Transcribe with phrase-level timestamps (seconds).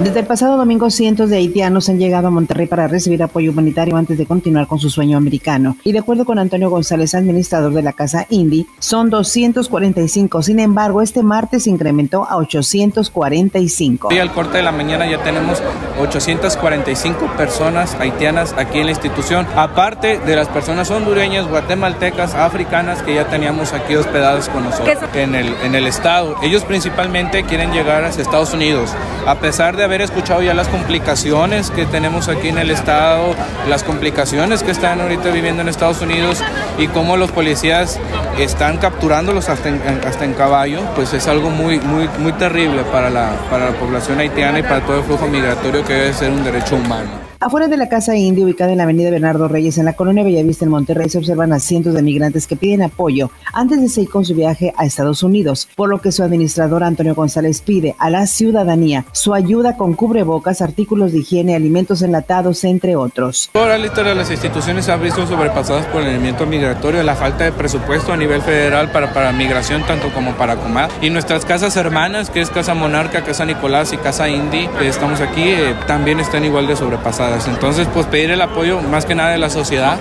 [0.00, 3.96] Desde el pasado domingo, cientos de haitianos han llegado a Monterrey para recibir apoyo humanitario
[3.96, 5.76] antes de continuar con su sueño americano.
[5.82, 10.42] Y de acuerdo con Antonio González, administrador de la casa Indy, son 245.
[10.42, 14.10] Sin embargo, este martes incrementó a 845.
[14.12, 15.60] Y al corte de la mañana ya tenemos
[16.00, 23.16] 845 personas haitianas aquí en la institución, aparte de las personas hondureñas, guatemaltecas, africanas que
[23.16, 26.36] ya teníamos aquí hospedadas con nosotros en el, en el estado.
[26.40, 28.90] Ellos principalmente quieren llegar a Estados Unidos,
[29.26, 33.34] a pesar de haber escuchado ya las complicaciones que tenemos aquí en el estado,
[33.70, 36.42] las complicaciones que están ahorita viviendo en Estados Unidos
[36.76, 37.98] y cómo los policías
[38.38, 43.08] están capturándolos hasta en, hasta en caballo, pues es algo muy, muy, muy terrible para
[43.08, 46.44] la, para la población haitiana y para todo el flujo migratorio que debe ser un
[46.44, 47.27] derecho humano.
[47.40, 50.64] Afuera de la Casa India, ubicada en la avenida Bernardo Reyes, en la colonia Bellavista,
[50.64, 54.24] en Monterrey, se observan a cientos de migrantes que piden apoyo antes de seguir con
[54.24, 58.26] su viaje a Estados Unidos, por lo que su administrador Antonio González pide a la
[58.26, 63.50] ciudadanía su ayuda con cubrebocas, artículos de higiene, alimentos enlatados, entre otros.
[63.52, 67.14] Toda la historia de las instituciones se ha visto sobrepasadas por el elemento migratorio, la
[67.14, 70.90] falta de presupuesto a nivel federal para, para migración, tanto como para Comad.
[71.00, 75.20] Y nuestras casas hermanas, que es Casa Monarca, Casa Nicolás y Casa Indy, que estamos
[75.20, 77.27] aquí, eh, también están igual de sobrepasadas.
[77.46, 79.98] Entonces, pues pedir el apoyo más que nada de la sociedad.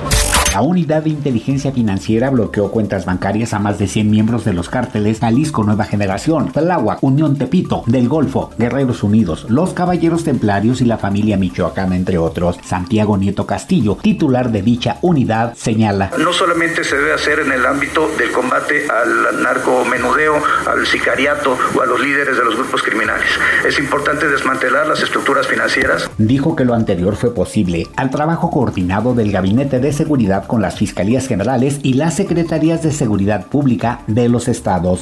[0.58, 4.70] La unidad de inteligencia financiera bloqueó cuentas bancarias a más de 100 miembros de los
[4.70, 10.86] cárteles Jalisco Nueva Generación, Tláhuac, Unión Tepito, del Golfo, Guerreros Unidos, los Caballeros Templarios y
[10.86, 12.58] la familia Michoacán, entre otros.
[12.66, 16.10] Santiago Nieto Castillo, titular de dicha unidad, señala.
[16.18, 21.82] No solamente se debe hacer en el ámbito del combate al narcomenudeo, al sicariato o
[21.84, 23.30] a los líderes de los grupos criminales.
[23.64, 26.10] Es importante desmantelar las estructuras financieras.
[26.18, 30.78] Dijo que lo anterior fue posible al trabajo coordinado del Gabinete de Seguridad con las
[30.78, 35.02] Fiscalías Generales y las Secretarías de Seguridad Pública de los estados.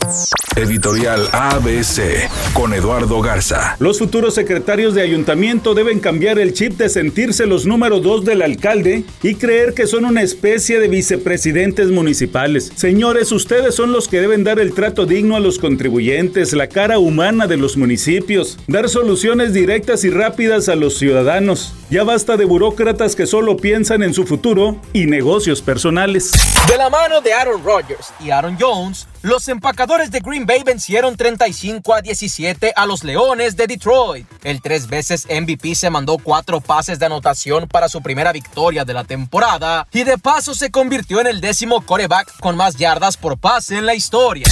[0.56, 3.76] Editorial ABC con Eduardo Garza.
[3.80, 8.42] Los futuros secretarios de ayuntamiento deben cambiar el chip de sentirse los número dos del
[8.42, 12.72] alcalde y creer que son una especie de vicepresidentes municipales.
[12.76, 17.00] Señores, ustedes son los que deben dar el trato digno a los contribuyentes, la cara
[17.00, 21.74] humana de los municipios, dar soluciones directas y rápidas a los ciudadanos.
[21.88, 26.32] Ya basta de burócratas que solo piensan en su futuro y negocios personales.
[26.68, 31.16] De la mano de Aaron Rodgers y Aaron Jones, los empacadores de Green Bay vencieron
[31.16, 34.26] 35 a 17 a los Leones de Detroit.
[34.44, 38.94] El tres veces MVP se mandó cuatro pases de anotación para su primera victoria de
[38.96, 43.38] la temporada y de paso se convirtió en el décimo coreback con más yardas por
[43.38, 44.48] pase en la historia.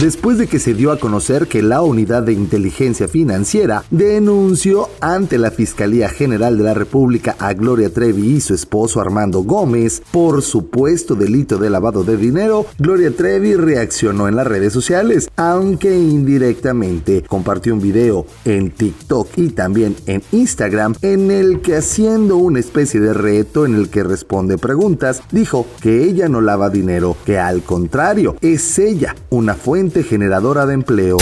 [0.00, 5.38] Después de que se dio a conocer que la Unidad de Inteligencia Financiera denunció ante
[5.38, 10.42] la Fiscalía General de la República a Gloria Trevi y su esposo Armando Gómez por
[10.42, 17.22] supuesto delito de lavado de dinero, Gloria Trevi reaccionó en las redes sociales, aunque indirectamente
[17.22, 23.00] compartió un video en TikTok y también en Instagram en el que haciendo una especie
[23.00, 27.62] de reto en el que responde preguntas, dijo que ella no lava dinero, que al
[27.62, 31.18] contrario, es ella una fuente generadora de empleo.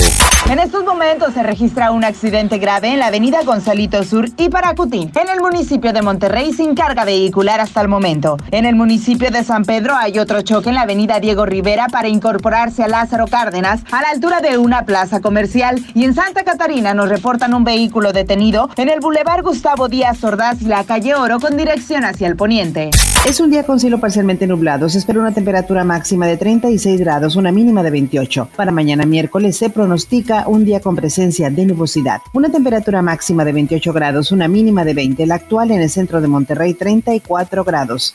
[0.51, 5.11] En estos momentos se registra un accidente grave en la avenida Gonzalito Sur y Paracutín,
[5.19, 8.39] en el municipio de Monterrey sin carga vehicular hasta el momento.
[8.51, 12.09] En el municipio de San Pedro hay otro choque en la avenida Diego Rivera para
[12.09, 16.95] incorporarse a Lázaro Cárdenas a la altura de una plaza comercial y en Santa Catarina
[16.95, 21.39] nos reportan un vehículo detenido en el bulevar Gustavo Díaz Ordaz y la calle Oro
[21.39, 22.91] con dirección hacia el poniente.
[23.27, 24.89] Es un día con cielo parcialmente nublado.
[24.91, 28.51] Se espera una temperatura máxima de 36 grados, una mínima de 28.
[28.55, 32.21] Para mañana miércoles se pronostica un día con presencia de nubosidad.
[32.35, 35.27] Una temperatura máxima de 28 grados, una mínima de 20.
[35.35, 38.15] Actual en el centro de Monterrey, 34 grados.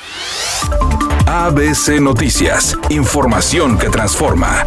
[1.25, 2.77] ABC Noticias.
[2.89, 4.63] Información que transforma.